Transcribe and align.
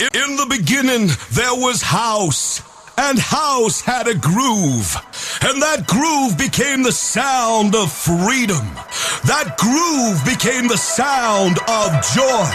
In 0.00 0.36
the 0.36 0.46
beginning, 0.48 1.08
there 1.32 1.54
was 1.54 1.82
house, 1.82 2.62
and 2.96 3.18
house 3.18 3.80
had 3.80 4.06
a 4.06 4.14
groove, 4.14 4.94
and 5.42 5.60
that 5.60 5.88
groove 5.88 6.38
became 6.38 6.84
the 6.84 6.92
sound 6.92 7.74
of 7.74 7.90
freedom. 7.90 8.62
That 9.26 9.58
groove 9.58 10.22
became 10.24 10.68
the 10.68 10.78
sound 10.78 11.58
of 11.58 11.90
joy. 12.14 12.46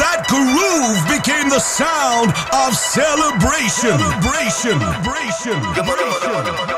That 0.00 0.24
groove 0.32 1.04
became 1.12 1.50
the 1.50 1.60
sound 1.60 2.32
of 2.56 2.74
celebration. 2.74 4.00
Celebration. 4.00 4.80
Celebration. 4.80 5.60
Celebration. 5.60 6.77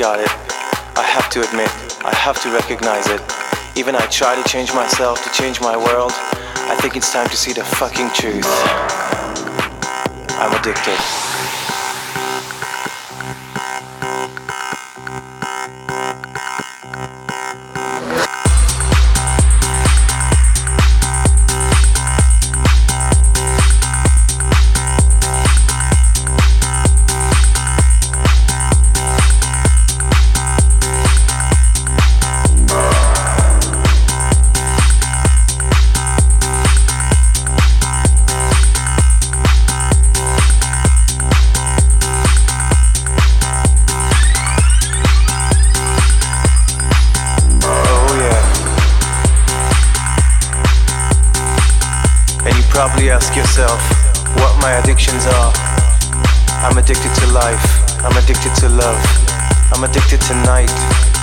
got 0.00 0.18
it. 0.18 0.30
I 0.96 1.02
have 1.02 1.28
to 1.28 1.40
admit, 1.46 1.68
I 2.06 2.14
have 2.14 2.42
to 2.44 2.50
recognize 2.50 3.06
it. 3.08 3.20
Even 3.76 3.94
I 3.94 4.06
try 4.06 4.34
to 4.34 4.48
change 4.48 4.72
myself, 4.72 5.22
to 5.24 5.30
change 5.30 5.60
my 5.60 5.76
world. 5.76 6.12
I 6.14 6.74
think 6.80 6.96
it's 6.96 7.12
time 7.12 7.28
to 7.28 7.36
see 7.36 7.52
the 7.52 7.64
fucking 7.64 8.08
truth. 8.14 8.48
I'm 10.40 10.58
addicted. 10.58 11.29
Yourself 53.40 53.80
what 54.36 54.52
my 54.60 54.72
addictions 54.84 55.24
are. 55.24 55.52
I'm 56.60 56.76
addicted 56.76 57.08
to 57.20 57.26
life. 57.32 57.64
I'm 58.04 58.14
addicted 58.20 58.54
to 58.60 58.68
love. 58.68 59.00
I'm 59.72 59.82
addicted 59.82 60.20
to 60.28 60.34
night. 60.44 60.72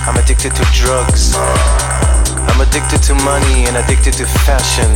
I'm 0.02 0.16
addicted 0.16 0.52
to 0.56 0.64
drugs. 0.74 1.36
I'm 1.38 2.60
addicted 2.60 3.02
to 3.04 3.14
money 3.22 3.66
and 3.66 3.76
addicted 3.76 4.14
to 4.14 4.26
fashion. 4.46 4.90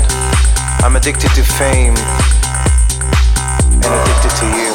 I'm 0.82 0.96
addicted 0.96 1.30
to 1.38 1.44
fame 1.44 1.94
and 3.86 3.92
addicted 4.02 4.34
to 4.42 4.46
you. 4.58 4.72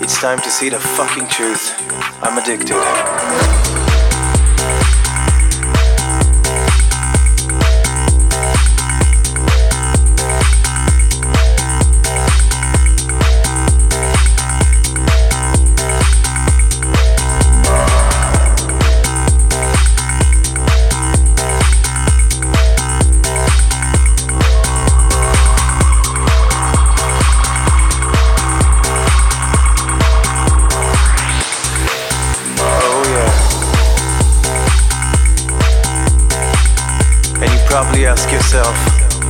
It's 0.00 0.18
time 0.20 0.40
to 0.40 0.48
see 0.48 0.70
the 0.70 0.80
fucking 0.80 1.28
truth. 1.28 1.74
I'm 2.22 2.38
addicted. 2.38 3.93
Ask 38.14 38.30
yourself 38.30 38.76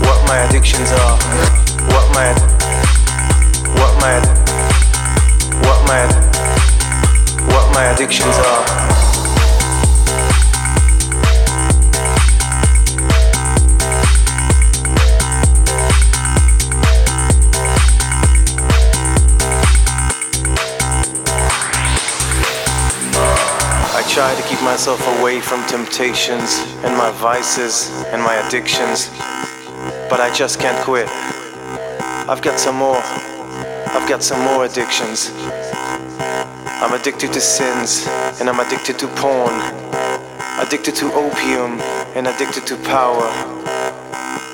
what 0.04 0.28
my 0.28 0.36
addictions 0.40 0.92
are. 0.92 1.16
What 1.88 2.06
my 2.12 2.28
what 3.80 3.94
my 4.02 4.20
what 5.64 5.80
my 5.88 6.04
what 7.48 7.72
my 7.72 7.84
addictions 7.94 8.36
are. 8.36 9.03
Myself 24.64 25.06
away 25.18 25.40
from 25.40 25.62
temptations 25.66 26.58
and 26.84 26.96
my 26.96 27.10
vices 27.10 27.90
and 28.06 28.22
my 28.22 28.34
addictions, 28.36 29.10
but 30.08 30.20
I 30.20 30.32
just 30.34 30.58
can't 30.58 30.82
quit. 30.82 31.06
I've 32.26 32.40
got 32.40 32.58
some 32.58 32.76
more. 32.76 32.96
I've 32.96 34.08
got 34.08 34.22
some 34.22 34.40
more 34.40 34.64
addictions. 34.64 35.30
I'm 36.82 36.94
addicted 36.98 37.32
to 37.34 37.40
sins 37.40 38.06
and 38.40 38.48
I'm 38.48 38.58
addicted 38.58 38.98
to 39.00 39.08
porn. 39.08 39.54
Addicted 40.58 40.94
to 40.96 41.12
opium 41.12 41.78
and 42.16 42.26
addicted 42.26 42.66
to 42.68 42.76
power. 42.84 43.28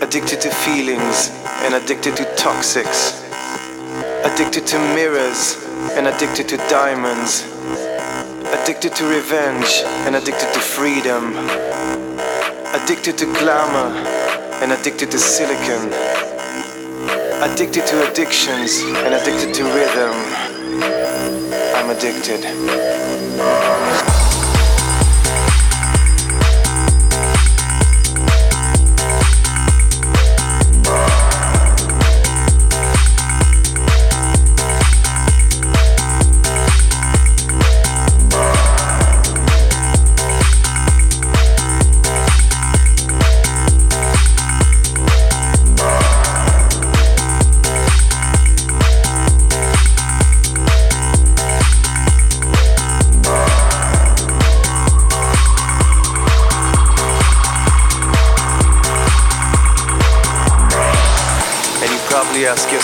Addicted 0.03 0.41
to 0.41 0.51
feelings 0.51 1.31
and 1.63 1.75
addicted 1.75 2.17
to 2.17 2.25
toxics. 2.35 3.17
Addicted 4.25 4.67
to 4.67 4.79
mirrors 4.95 5.65
and 5.97 6.09
addicted 6.09 6.49
to 6.49 6.57
diamonds 6.69 7.50
addicted 8.53 8.95
to 8.97 9.05
revenge 9.07 9.83
and 10.07 10.17
addicted 10.17 10.53
to 10.53 10.61
freedom, 10.61 11.37
addicted 12.75 13.17
to 13.19 13.27
glamour 13.27 13.95
and 14.63 14.73
addicted 14.73 15.11
to 15.11 15.19
silicon, 15.19 15.93
addicted 17.43 17.87
to 17.87 18.11
addictions 18.11 18.81
and 18.83 19.15
addicted 19.15 19.55
to 19.55 19.65
rhythm. 19.65 20.15
I'm 21.77 21.91
addicted. 21.91 22.45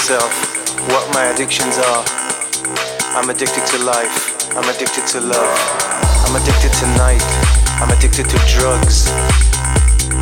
Yourself 0.06 0.86
what 0.88 1.02
my 1.14 1.24
addictions 1.34 1.78
are. 1.78 2.04
I'm 3.18 3.28
addicted 3.28 3.66
to 3.74 3.78
life. 3.82 4.54
I'm 4.56 4.68
addicted 4.68 5.04
to 5.08 5.20
love. 5.20 5.58
I'm 6.22 6.36
addicted 6.36 6.72
to 6.78 6.86
night. 6.96 7.26
I'm 7.82 7.90
addicted 7.90 8.28
to 8.30 8.38
drugs. 8.46 9.10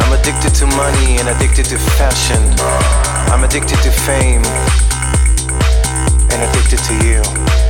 I'm 0.01 0.13
addicted 0.19 0.55
to 0.61 0.67
money 0.69 1.19
and 1.19 1.29
addicted 1.29 1.67
to 1.67 1.79
fashion. 2.01 2.41
I'm 3.29 3.45
addicted 3.45 3.77
to 3.83 3.91
fame 3.91 4.45
and 6.33 6.41
addicted 6.49 6.81
to 6.89 6.95
you. 7.05 7.64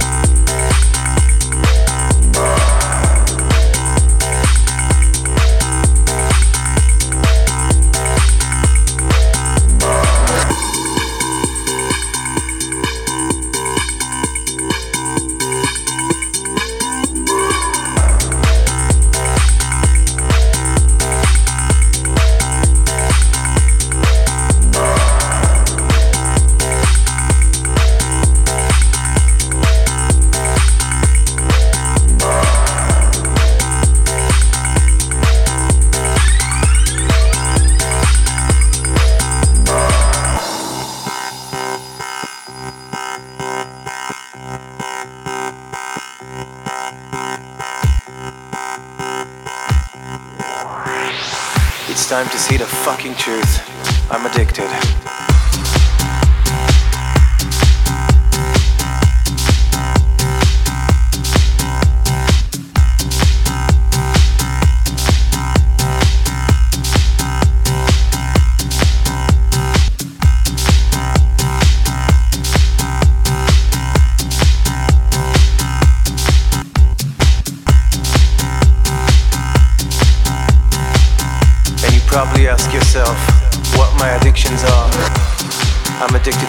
Fucking 52.84 53.14
truth. 53.14 53.43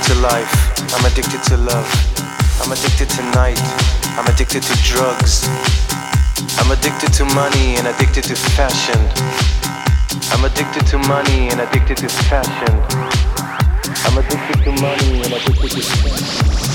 To 0.06 0.16
life. 0.22 0.54
I'm 0.94 1.06
addicted 1.06 1.42
to 1.50 1.58
love. 1.58 1.90
I'm 2.62 2.72
addicted 2.72 3.10
to 3.10 3.24
night. 3.34 3.60
I'm 4.18 4.28
addicted 4.28 4.62
to 4.62 4.76
drugs. 4.84 5.48
I'm 6.60 6.70
addicted 6.70 7.12
to 7.14 7.26
money 7.34 7.78
and 7.78 7.88
addicted 7.88 8.24
to 8.26 8.36
fashion. 8.36 9.00
I'm 10.32 10.46
addicted 10.46 10.86
to 10.88 10.98
money 11.08 11.50
and 11.50 11.60
addicted 11.62 11.98
to 11.98 12.10
fashion. 12.30 12.76
I'm 14.06 14.18
addicted 14.18 14.64
to 14.66 14.72
money 14.82 15.22
and 15.24 15.34
addicted 15.34 15.72
to 15.72 15.82
fashion. 15.82 16.75